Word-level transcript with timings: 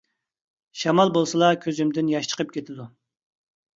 شامال 0.83 1.11
بولسىلا 1.19 1.51
كۆزۈمدىن 1.67 2.11
ياش 2.15 2.31
چىقىپ 2.33 2.57
كېتىدۇ. 2.59 2.89